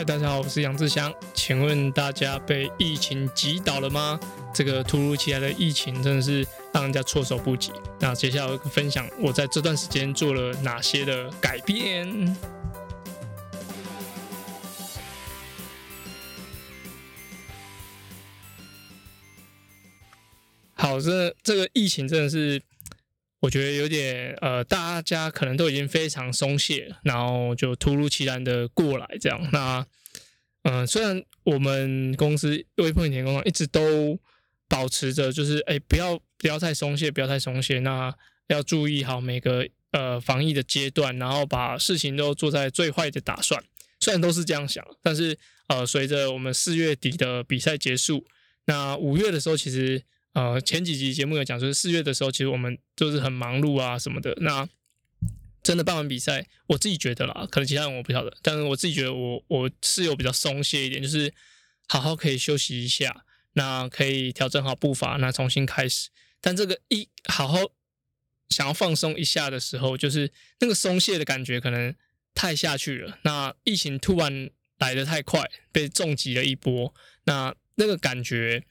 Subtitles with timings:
[0.00, 1.12] 嗨，大家好，我是杨志祥。
[1.34, 4.18] 请问大家被疫情击倒了吗？
[4.54, 6.42] 这个突如其来的疫情真的是
[6.72, 7.70] 让人家措手不及。
[7.98, 12.34] 那接下来我分享我在这段时间做了哪些的改变。
[20.76, 22.62] 好，这这个疫情真的是。
[23.40, 29.48] 我觉得有点呃，大家可能都已经非常松懈，然后就突如其来的过来这样。
[29.50, 29.86] 那
[30.64, 34.18] 嗯，虽然我们公司微碰田工厂一直都
[34.68, 37.78] 保持着，就是哎，不要不要太松懈，不要太松懈。
[37.78, 38.14] 那
[38.48, 43.64] 要注意好每个呃防疫的阶段，然后把事情都做在最坏的打算。
[44.00, 45.38] 虽然都是这样想，但是
[45.68, 48.26] 呃，随着我们四月底的比赛结束，
[48.66, 50.02] 那五月的时候其实。
[50.32, 54.32] 呃，前几集节目有讲，就是四月的时候，其实我们都是很忙碌啊什么的。
[54.40, 54.68] 那
[55.60, 61.34] 真的办完比赛，我自己觉得啦，可能其他人我不晓得，但是我自己觉得，我我是有比较松懈一点，就是
[61.88, 63.24] 好好可以休息一下，
[63.54, 66.10] 那可以调整好步伐，那重新开始。
[66.40, 67.58] 但这个一好好
[68.50, 71.92] 想要放松一下的时候，就是那个松懈的感觉可能
[72.34, 73.18] 太下去了。
[73.24, 78.64] 那疫情突然来的太快，被重击了一波，那那个感觉，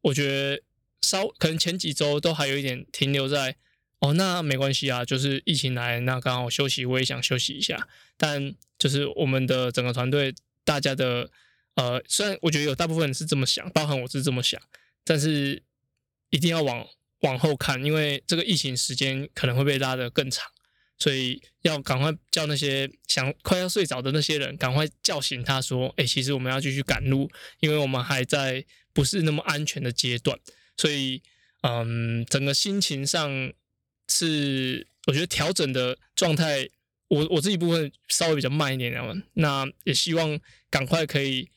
[0.00, 0.62] 我觉得。
[1.02, 3.56] 稍可能前几周都还有一点停留在
[3.98, 7.86] 哦，那没关系啊，就是疫情来，那刚好休息，我也想休息一下。
[8.16, 11.30] 但就是我们的整个团队，大家的
[11.74, 14.60] 呃，虽然我觉得有大部分人是这么想，包含我是这么想，
[15.04, 15.62] 但是
[16.30, 16.84] 一定要往
[17.20, 20.50] 往后看，因为这个疫情时间可能会被拉得更长，
[20.98, 30.36] 所以要赶快叫那些想快要睡着的那些人，赶快叫醒他说，哎，其实我们要继续赶路，因为我们还在不是那么安全的阶段。
[30.76, 31.22] 所以，
[31.62, 33.52] 嗯，整个心情上
[34.08, 36.68] 是我觉得调整的状态，
[37.08, 39.22] 我我自己部分稍微比较慢一点点。
[39.34, 40.38] 那也希望
[40.70, 41.48] 赶快可以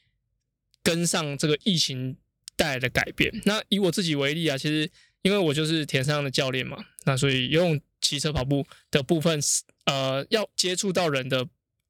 [0.84, 2.18] 跟上这个疫情
[2.56, 3.42] 带来的改变。
[3.46, 4.90] 那以我自己为例啊，其实
[5.22, 9.40] 因为我就是田上的教练嘛，那所以游泳、骑车、跑步的部分，
[9.86, 11.48] 呃，要接触到人的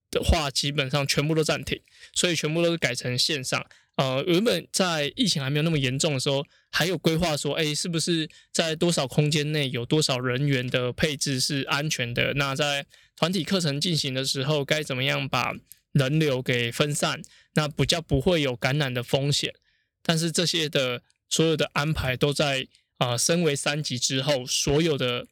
[0.10, 1.82] 的话，基本上全部都暂停，
[2.14, 3.66] 所以全部都是改成线上。
[3.96, 12.34] 呃，原本在疫情还没有那么严重的时候，还有规划说，哎，是不是在多少空间内有多少人员的配置是安全的？
[12.34, 12.86] 那在
[13.16, 15.54] 团体课程进行的时候，该怎么样把
[15.94, 17.22] 人流给分散？
[17.54, 19.54] 那比较不会有感染的风险。
[20.02, 22.68] 但是这些的所有的安排都在
[22.98, 25.26] 啊，升为三级之后，所有的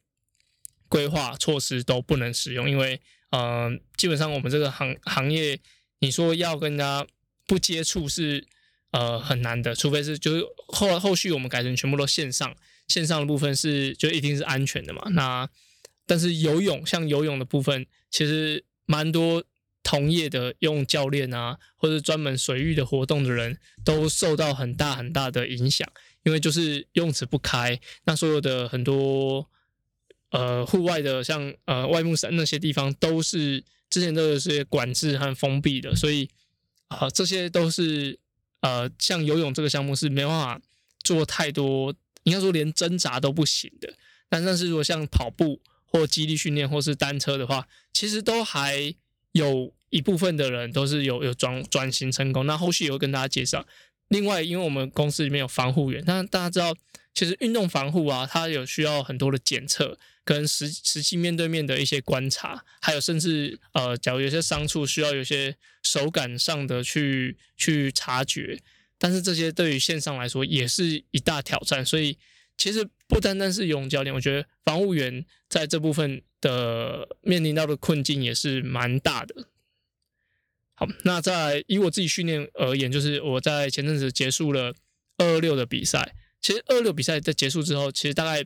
[0.87, 3.01] 规划措施都不能使用，因为
[3.31, 5.59] 呃，基本上我们这个行行业，
[5.99, 7.05] 你说要跟人家
[7.47, 8.47] 不接触是。
[8.95, 12.55] 呃，很难的，除非是就是后来后续我们改成全部都线上，
[12.87, 15.01] 线上的部分是就一定是安全的嘛。
[15.13, 15.49] 那
[16.05, 19.43] 但是游泳像游泳的部分，其实蛮多
[19.81, 29.49] 同业的用教练啊，或者专门水域的活动的人都受到很大很大的影响，因为就是用词不开，那所有的很多
[30.29, 36.29] 呃户外的像呃外木山那些地方都是之前都是管制和封闭的，所以
[36.99, 38.19] 啊这些都是。
[38.65, 40.61] 呃，像游泳这个项目是没办法
[41.03, 41.93] 做太多，
[42.23, 43.93] 应该说连挣扎都不行的。
[44.29, 48.95] 但但是如果像跑步或肌力训练或是单车的话，其实都还
[49.33, 52.45] 有一部分的人都是有有转转型成功。
[52.45, 53.65] 那后续也会跟大家介绍。
[54.07, 56.73] 另外，因为我们公司里面有防护员，那大家知道，
[57.13, 59.99] 其实运动防护啊，它有需要很多的检测。
[60.25, 68.57] 跟实实际面对面的一些观察，还有甚至呃，假如有些伤处需要有些手感上的去去察觉，
[68.97, 71.85] 但是这些对于线上来说也是一大挑战。
[71.85, 72.17] 所以
[72.57, 79.49] 其实不单单是游泳教练，我觉得防务员在这部分的面临到的困境也是蛮大的。
[80.73, 84.73] 好，那在以我自己训练而言，就是我在前阵子结束了
[85.17, 86.15] 二二六的比赛。
[86.39, 88.45] 其实二二六比赛在结束之后，其实大概。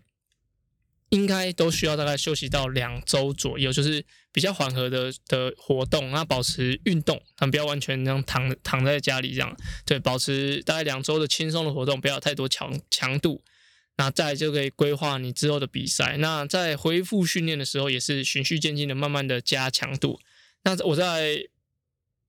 [1.09, 4.03] 应该都需要大概休息到两周左右，就是
[4.34, 9.55] 比较缓和的的活动，那保持运动，但不要完全这样躺躺在家里这样。
[9.85, 13.41] 对，保持大概两周的轻松的活动，不要太多强强度。
[13.96, 16.17] 那再就可以规划你之后的比赛。
[16.17, 20.20] 那在恢复训练的时候，也是循序渐进的，慢慢的加强度。
[20.64, 21.47] 那我在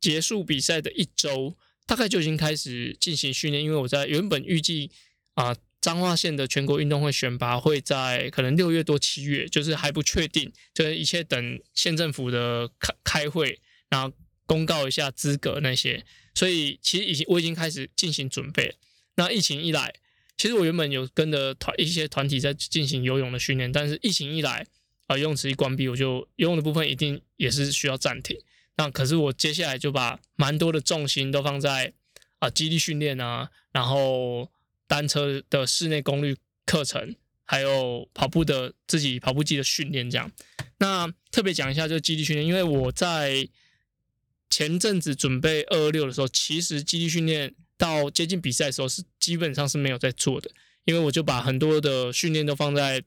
[0.01, 4.93] 结束比赛的一周，大概就已经开始进行训练，因为我在原本预计
[5.35, 5.57] 啊。
[5.81, 14.13] 彰化县的全国运动会选拔会在可能六月多七月，就是还不确定，就是一切等县政府的开开会，然后
[14.45, 16.05] 公告一下资格那些。
[16.35, 18.77] 所以其实已经我已经开始进行准备。
[19.17, 19.95] 那疫情一来，
[20.37, 24.67] 其实我原本有跟着团一些团体在进行游泳的训练，但是疫情一来
[25.07, 28.39] 啊，游泳池一关闭，我就游泳的部分一定也是需要暂停。
[28.77, 31.93] 那可是我接下来就把蛮多的重心都放在
[32.39, 34.49] 啊肌力训练啊，然后
[34.89, 36.37] 单车的室内功率
[36.67, 37.15] 课程，
[37.45, 40.33] 还有跑步的自己跑步机的训练这样。
[40.79, 43.49] 那特别讲一下这个肌力训练，因为我在
[44.51, 50.51] 前阵子准备二二六的时候，其实肌力训练到接近比赛的时候是基本上是没有在做的，
[50.85, 53.05] 因为我就把很多的训练都放在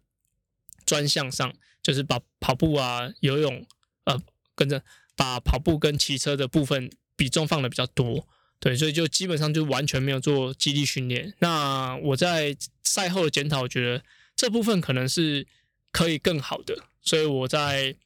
[0.86, 3.66] 专项上，就是把跑步啊、游泳
[4.04, 4.22] 呃
[4.54, 4.84] 跟着
[5.16, 8.28] 把跑步跟骑车的部分比重放的比较多，
[8.62, 11.34] 对，所以就基本上就完全没有做肌力训练。
[11.40, 14.02] 那我在赛后的检讨，我觉得
[14.38, 15.46] 这部分可能是
[15.92, 17.98] 可以更好的，所以我在。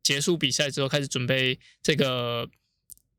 [0.00, 2.48] 结束比赛之后，开始准备这个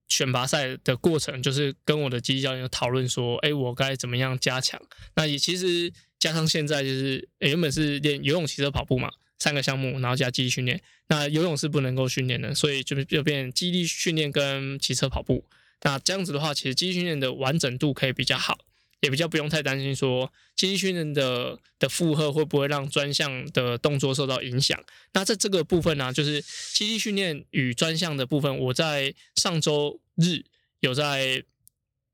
[0.07, 4.81] 选拔赛的过程，就是跟我的基地教练讨论说：“哎，我该怎么样加强？”
[5.15, 10.81] 那也其实加上现在就是原本是练游泳、骑车、跑步嘛，三个项目，然后加基地训练。
[11.09, 15.45] 那游泳是不能够训练的，所以就就变基地训练跟骑车、跑步。
[15.81, 18.57] 那这样子的话，其实基地训练的完整度可以比较好。
[19.01, 24.77] 也比较不用太担心，说肌力训练的的负荷会不会让专项的动作受到影响？
[25.13, 26.43] 那在这个部分呢，就是
[26.73, 30.43] 肌力训练与专项的部分，我在上周日
[30.81, 31.41] 有在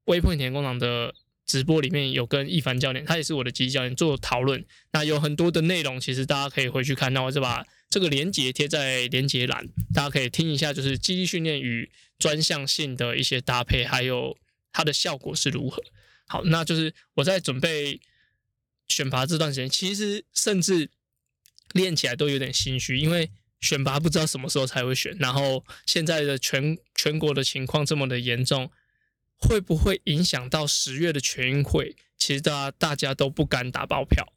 [0.04, 4.64] 微破田工厂的直播里面有跟一凡教练，他也是我的肌力教练做讨论。
[4.92, 7.12] 那有很多的内容，其实大家可以回去看。
[7.14, 7.66] 那我就把
[7.96, 11.90] 这个连接贴在连接栏，大家可以听一下，就是肌力训练与
[12.20, 14.38] 专项性的一些搭配，还有
[14.74, 15.82] 它的效果是如何。
[16.28, 18.02] 好，那就是我在准备
[18.90, 20.90] 选拔这段时间，其实甚至
[21.72, 23.32] 练起来都有点心虚，因为
[23.62, 28.70] 选拔不知道什么时候才会选，然后现在的全全国的情况这么的严重，
[29.38, 31.96] 会不会影响到十月的全运会？
[32.18, 34.34] 其实大家大家都不敢打包票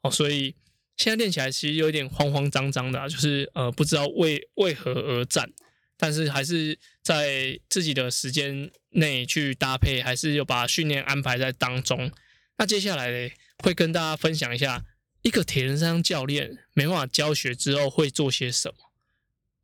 [0.00, 0.54] 哦，所以
[0.96, 5.52] 现在练起来其实有点慌慌张张的，就是呃不知道为为何而战。
[5.96, 12.10] 但是还是在自己的时间内去搭配，还是有把训练安排在当中。
[12.58, 14.84] 那接下来呢，会跟大家分享一下
[15.22, 18.74] 一个铁人三项教练没办法教学之后会做些什么。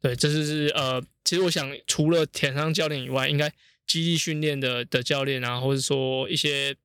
[0.00, 3.52] 对，这就是呃，其实我想除了铁人三项教练以外，应该
[3.86, 6.76] 基地训练的的教练啊，或者说一些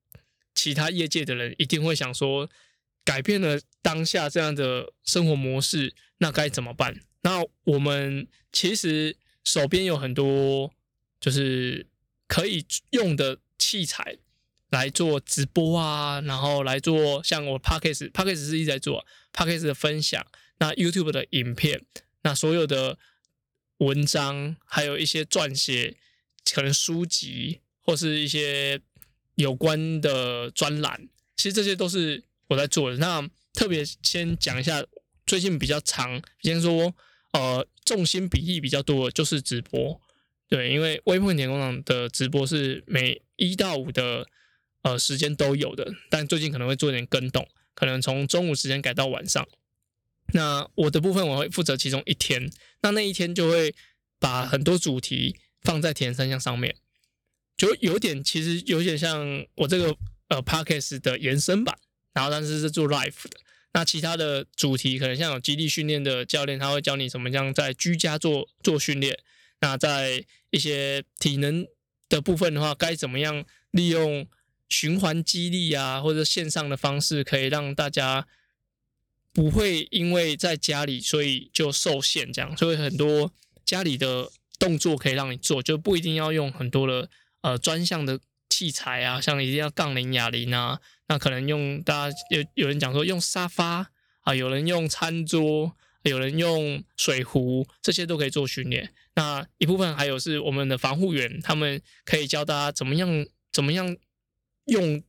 [0.56, 2.50] 其他业界的人，一定会想说，
[3.04, 7.00] 改变了当下这样的生活模式，那该怎么办？
[7.22, 9.18] 那我们其实。
[9.46, 10.74] 手边有很多
[11.20, 11.86] 就是
[12.26, 14.18] 可以用的器材
[14.72, 19.46] 来做直播啊，然后来做像我 p o c k e t p o c k e t 是一直在做 p o
[19.46, 20.26] c k e t 的分享，
[20.58, 21.80] 那 YouTube 的影片，
[22.24, 22.98] 那所有的
[23.78, 25.96] 文章，还有一些撰写，
[26.52, 28.82] 可能书籍或是一些
[29.36, 31.08] 有关的专栏，
[31.38, 32.98] 其实这些都是我在做的。
[32.98, 34.86] 那特别先讲一下
[35.26, 36.94] 最近比较长，先说。
[37.34, 40.00] 呃，重心比例比较多的就是直播，
[40.48, 44.26] 对，因为微碰田工厂的直播是每一到五的
[44.84, 49.46] 呃时间都有的，但最近可能会做点更动，可能从中午时间改到晚上。
[50.28, 52.50] 那我的部分我会负责其中一天，
[52.84, 53.76] 那那一天就会
[54.18, 56.74] 把很多主题放在田三项上面，
[57.58, 59.94] 就有点其实有点像我这个
[60.30, 61.78] 呃 podcast 的延伸版，
[62.14, 63.42] 然后但是是做 live 的。
[63.76, 69.20] 那其他的主题可能像有基地训练的教练，他会教你怎么样在居家做做训练。
[69.60, 71.68] 那在一些体能
[72.08, 74.26] 的部分的话，该怎么样利用
[74.70, 78.26] 循环激励啊，或者线上的方式，可以让大家
[79.34, 82.56] 不会因为在家里所以就受限这样。
[82.56, 83.34] 所以很多
[83.66, 87.10] 家里的动作可以让你做，就不一定要用很多的
[87.42, 88.22] 呃专项的
[88.56, 90.80] 器材啊，像一定要杠铃、哑铃啊。
[91.10, 98.94] 那可能用大家有有人讲说用沙发啊，有人用餐桌，有人用水壶，这些都可以做训练。
[99.16, 103.98] 那一部分还有是我们的防护员，他们可以教大家怎么样怎么样
[104.68, 105.04] 用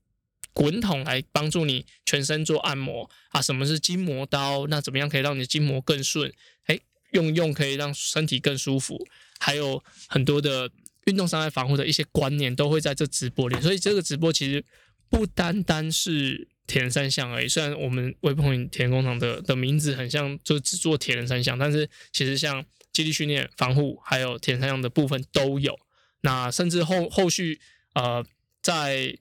[0.52, 3.40] 滚筒来帮助你全身做按摩啊。
[3.40, 4.66] 什么是筋膜刀？
[4.66, 6.32] 那怎么样可以让你的筋膜更顺？
[6.64, 6.80] 哎，
[7.12, 9.06] 用用可以让身体更舒服。
[9.38, 10.70] 还有很多的
[11.06, 14.64] 运动伤害防护的一些观念都会在这直播里，所以这个直播其实。
[15.08, 25.78] 不单单是铁人三项而已，虽然我们微碰铁人工厂的的名字很像，就只做铁人三项，但是其实像基地训练、防护，还有铁人三项的部分都有。
[26.22, 27.60] 那甚至后后续
[27.94, 28.26] 呃，
[28.60, 29.16] 在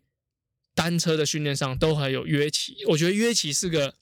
[0.73, 2.83] 单车的训练上都还有约骑。
[2.87, 3.93] 我觉得约骑是个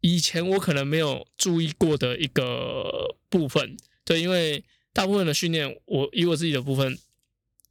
[0.00, 3.76] 以前我可能没有注意过的一个部分。
[4.02, 4.64] 对，因为
[4.96, 6.98] 大部分的训练，我以我自己的部分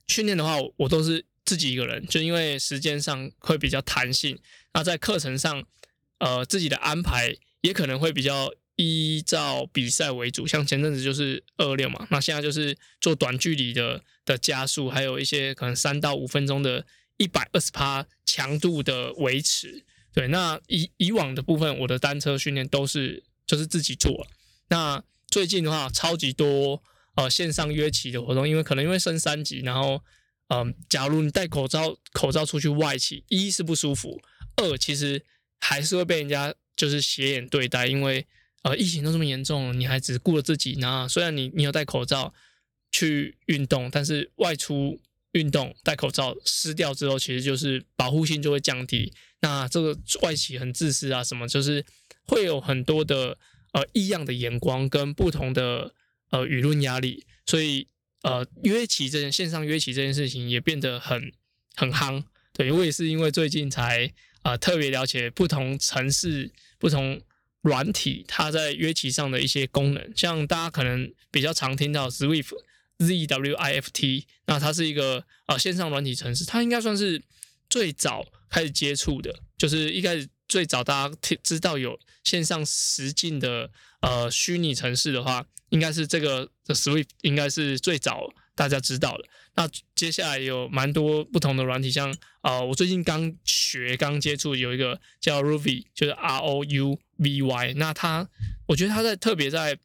[0.08, 1.26] 训练的话，我都是。
[1.48, 4.36] 自己一个人，就因为时间上会比较弹性，
[4.74, 5.64] 那在课程上，
[6.18, 16.84] 呃，自己的安排也可能会比较依照比赛为主，像前阵子就是二六嘛，那现在就是做短距离的的加速，还有一些可能三到五分钟的
[17.18, 19.86] 一百二十趴强度的维持。
[20.16, 24.26] 对，那以以往的部分，我的单车训练都是就是自己做。
[24.70, 26.82] 那最近的话，超级多
[27.16, 30.02] 呃线上约骑的活动，因为可能因为升三级，然后
[30.50, 34.22] 嗯，假如你戴口罩口罩出去外骑，一是不舒服，
[34.58, 35.24] 二其实
[35.60, 38.28] 还是会被人家就是斜眼对待，因为。
[38.66, 41.08] 呃，疫情都这么严重，你还只顾了自己呢？
[41.08, 42.34] 虽然你你有戴口罩
[42.92, 45.00] 去运动，但是外出
[45.34, 49.14] 运动戴口罩湿掉之后，其实就是保护性就会降低。
[49.42, 51.86] 那这个外企很自私啊，什么就是
[52.24, 53.38] 会有很多的
[53.74, 55.94] 呃异样的眼光跟不同的
[56.36, 57.88] 呃舆论压力，所以
[58.24, 61.32] 呃约骑这件线上约骑这件事情也变得很
[61.76, 62.24] 很夯。
[62.52, 64.12] 对我也是因为最近才
[64.42, 67.22] 啊特别了解不同城市不同。
[67.66, 72.52] 软体它在约骑上的一些功能，像大家可能比较常听到 Zwift
[73.00, 77.20] Z W I F T，那它是一个啊线上软体城市，它应该算是
[77.68, 83.72] 最早开始接触的，就是一开始最早大家听知道有线上实境的
[84.02, 89.26] 呃虚拟城市的话，应该是这个的 Swift 应该是最早大家知道的。
[89.56, 97.00] 那接下来有蛮多不同的软体，像啊我最近刚学刚接触有一个叫 Ruby，就是 R O U。
[97.18, 98.28] Vy，那它，
[98.68, 99.80] 我觉得它在特别在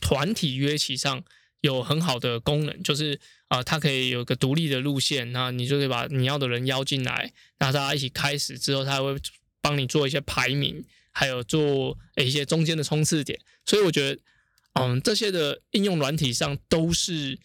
[0.00, 1.22] 团体约骑上
[1.60, 9.14] 有很好的功能，就是啊，它可以有个独立的路线，那你就可以把你要的人邀进来，那大家一起开始之后，它会
[9.66, 13.40] 帮你做一些排名，还有做一些中间的冲刺点。
[13.64, 14.20] 所以我觉得，
[14.74, 17.36] 嗯，这些的应用软体上都是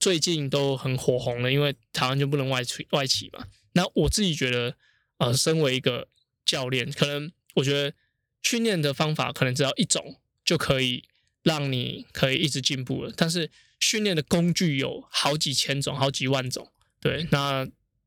[0.00, 3.46] 最近都很火红的，因为台湾就不能外出外企嘛。
[3.74, 4.74] 那我自己觉得，
[5.18, 6.08] 呃，身为一个
[6.44, 7.94] 教练，可能我觉得。
[8.40, 11.02] 训练的方法可能只要一种就可以
[11.42, 16.70] 让你可以一直进步了，但是训练的工具有好几千种、好几万种。
[17.00, 17.66] 对，那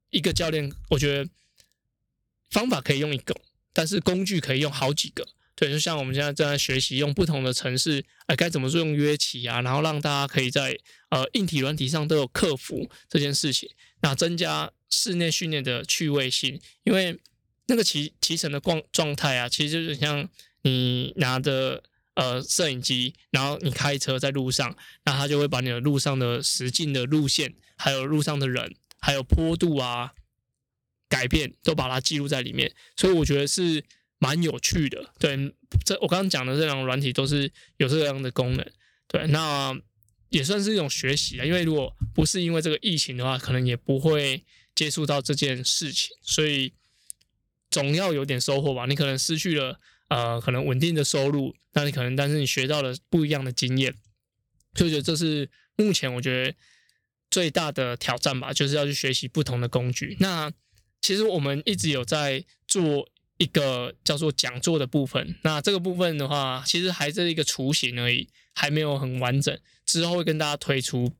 [0.09, 1.29] 一个教练，我觉得
[2.49, 3.35] 方法可以用一个，
[3.73, 5.27] 但是工具可以用好几个。
[5.55, 10.77] 对，就像我们现在正在学习用不同的城市，哎，该怎么用约骑啊，然后让大家可以在
[11.09, 13.69] 呃硬体、软体上都有克服这件事情，
[14.01, 17.19] 那增加室内训练的趣味性，因为。
[17.67, 20.27] 那个骑骑乘的状状态啊，其实就是像
[20.63, 21.81] 你拿着
[22.15, 24.75] 呃摄影机，然后你开车在路上，
[25.05, 30.11] 那他就会把你的路上的实境的路线，还有路上的人，还有坡度啊
[31.11, 32.73] 改变，都把它记录在里面。
[32.95, 33.83] 所以我觉得是
[34.17, 35.13] 蛮有趣的。
[35.19, 35.53] 对，
[35.85, 38.65] 这我刚刚讲的这两个软体都是有这样的功能。
[39.07, 39.77] 对，那
[40.29, 41.45] 也算是一种学习啊。
[41.45, 46.09] 因为如果不是因为这个疫情的话，可能也不会接触到这件事情。
[46.23, 46.73] 所以。
[47.73, 53.95] 总要有点收获吧，你可能失去了呃，可能稳定的收入，那你可能但是你学到了不一样的经验，
[54.73, 56.53] 就觉得这是目前我觉得
[57.29, 60.17] 最大的挑战吧，就是要去学习不同的工具。
[60.19, 60.51] 那
[61.01, 71.13] 其实我们一直有在做一个叫做讲座的部分，那这个部分的话，其实还是一个雏形而已，还没有很完整，之后会跟大家推出。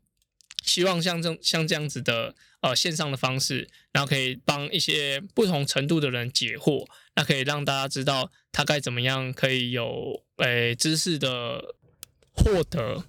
[0.63, 11.75] 希望像这像这样子的呃线上的方式，然后可以帮一些不同程度的人解惑，那可以让大家知道他该怎么样可以有诶知识的
[12.31, 13.05] 获得。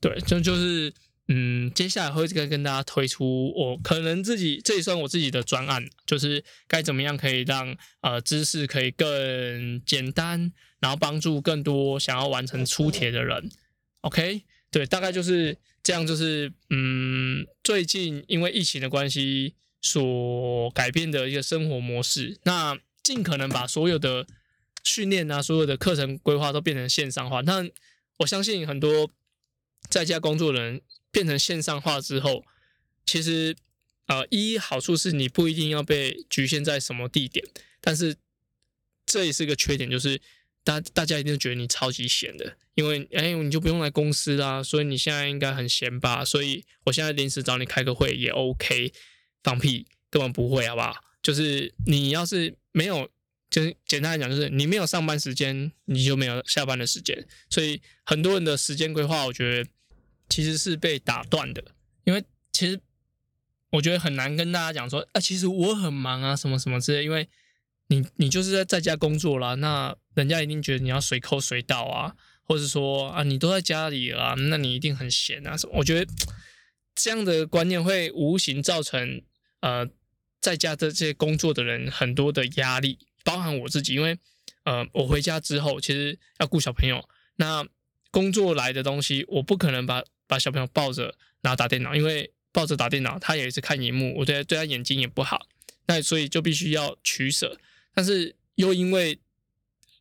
[0.00, 0.94] 对，就就是
[1.28, 13.50] 嗯，接下来会跟跟大家推出我可能自己这也算我自己的专案，就是该怎么样可以让呃知识可以更简单，然后帮助更多想要完成出铁的人。
[14.02, 15.58] OK，对，大概就是。
[15.84, 24.24] 这样就是，嗯，最近因为疫情的关系所改变的一个生活模式，那尽可能把所有的
[24.84, 27.40] 训练啊，所有的课程规划都变成线上化。
[27.40, 27.68] 那
[28.18, 29.10] 我相信很多
[29.88, 32.44] 在家工作的人变成线上化之后，
[33.06, 33.56] 其实，
[34.06, 37.46] 呃，一好处是你不一定要被局限在什么地点，
[37.80, 38.16] 但是
[39.06, 40.20] 这也是个缺点，就是。
[40.64, 46.24] 大大家一定觉得你超级闲的，因为哎，你就不用来公司啦，所以你现在应该很闲吧？
[46.24, 48.92] 所以我现在临时找你开个会也 OK，
[49.42, 50.94] 放屁根本不会，好不好？
[51.20, 53.10] 就是你要是没有，
[53.52, 59.70] 就是简单来讲，就是你没有上班时间，你就没有下班的时间，所以很多人的时间规划，我觉得
[60.28, 61.62] 其实是被打断的，
[62.02, 62.80] 因为其实
[63.70, 67.28] 我觉得很难跟大家讲说，啊，其实我很忙啊，什么什么之类，因为。
[67.88, 75.74] 你你就是在在家工作啦，那人家一定觉得你要随扣随到啊，或者说啊，你都在家里了，那你一定很闲啊什么？
[75.76, 76.10] 我觉得
[76.94, 79.20] 这样的观念会无形造成
[79.60, 79.86] 呃，
[80.40, 84.18] 在家的这些工作的人很多的压力，包含我自己，因为
[84.64, 87.66] 呃，我回家之后其实要顾小朋友，那
[88.10, 95.46] 工作来的东西，我不可能把把小朋友抱着然后打电脑，因为抱着打电脑，他也是看荧幕，我觉得对他眼睛也不好。
[95.86, 97.58] 那所以就必须要取舍，
[97.92, 99.18] 但是又因为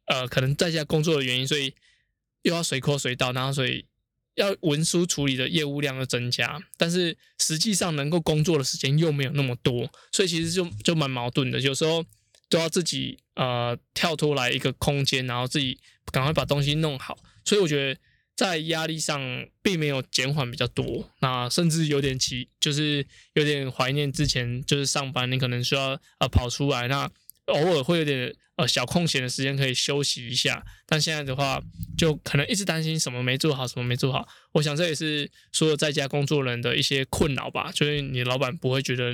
[0.05, 1.73] 呃可能在家工作的原因，所以
[2.43, 3.85] 又要随口随到，然后所以
[4.35, 12.05] 要文书处理的业务量要增加，但是实际上能够工作的时间又没有那么多，所以其实就就蛮矛盾的，有时候
[12.51, 15.79] 都要自己呃跳脱来一个空间，然后自己
[16.11, 17.99] 赶快把东西弄好，所以我觉得。
[18.33, 19.21] 在压力上
[19.61, 27.07] 并没有减缓比较多，那甚至有点奇，就是有点怀念之前就是上班，你可能需要呃跑出来，那
[27.47, 31.61] 偶尔会有点呃小空闲的时间可以休息一下，但现在的话
[31.95, 34.27] 就可能一直担心什么没做好，什么没做好。
[34.53, 39.13] 我想这也是所有在家工作人的一些困扰吧，就是你老板不会觉得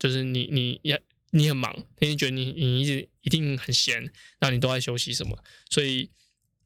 [0.00, 5.36] 就是你你也你很忙，天天觉得你你一直一定很闲，那你都在休息什么？
[5.70, 6.10] 所以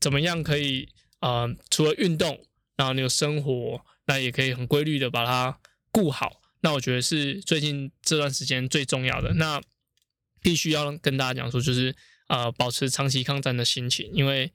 [0.00, 0.88] 怎么样可以？
[1.20, 5.60] 呃，除了运动，然后你有生活，那也可以很规律的把它
[5.92, 6.42] 顾好。
[6.62, 9.34] 那我觉得是最近这段时间最重要的。
[9.34, 9.62] 那
[10.40, 11.94] 必须要跟大家讲说，就是
[12.26, 14.50] 呃，保持长期抗战的心情，因为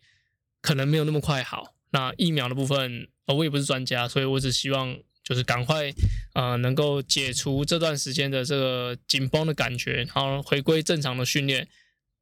[0.61, 1.73] 可能没有那么快好。
[1.91, 5.91] 那疫苗的部分，我也不是专家，所以我只希望就是赶快
[6.33, 11.67] 呃，能够解除这段时间的这个紧绷的感觉，然后回归正常的训练。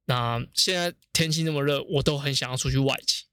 [0.06, 3.26] 那现在天气那么热，我都很想要出去外企。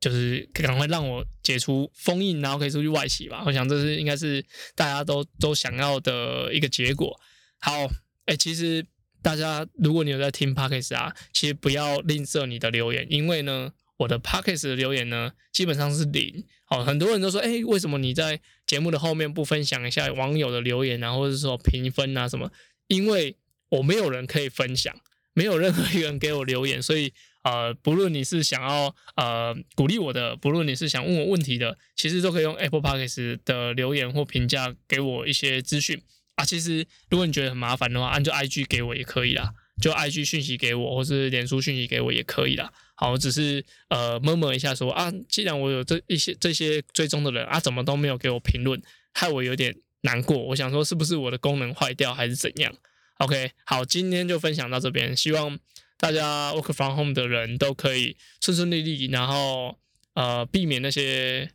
[0.00, 3.44] 就是赶快让我解除封印，然后可以出去外企吧。
[3.46, 4.44] 我想这是应该是
[4.74, 7.20] 大家都都想要的一个结果。
[7.60, 7.88] 好，
[8.26, 8.84] 哎，其实
[9.22, 16.44] 大家如果你有在听 p o c k e t 啊，其实不要吝啬你的留言，因为呢，我的 Pockets 的留言呢基本上是零。
[16.64, 22.50] 好，很多人都说，哎，为什么你在节目的后面不分享一下网友的留言啊，或者是说评分啊什么？
[22.88, 23.36] 因为
[23.68, 24.94] 我没有人可以分享，
[25.34, 27.12] 没有任何一个人给我留言，所以。
[27.44, 36.00] 呃，不论你是想要呃鼓励我的，不论你是想问我问题的，其实都可以用 Apple Podcast 的留言或评价给我一些资讯
[36.36, 36.44] 啊。
[36.44, 39.52] 其实如果你觉得很麻烦的话，按照 IG 给我也可以啦，
[39.82, 42.72] 就 IG 讯息给我，或是脸书讯息给我也可以啦。
[43.02, 48.80] 好，只是呃摸摸一下说啊，既然我有这一些这些追踪的人啊，怎么都没有给我评论，
[49.12, 50.38] 害我有点难过。
[50.38, 52.72] 我想说是不是我的功能坏掉还是怎样
[53.18, 55.58] ？OK，好，今天就分享到这边，希望。
[55.98, 59.78] 大家 work from home 的人都可以顺顺利利，然后
[60.14, 61.48] 呃避免那些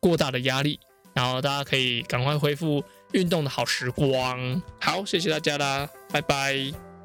[0.00, 0.80] 过大的压力，
[1.14, 4.60] 然后大家可以赶快恢复运动的好时光。
[4.80, 6.95] 好，谢谢大家啦，拜拜。